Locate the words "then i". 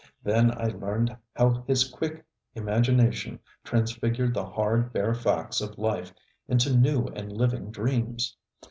0.23-0.65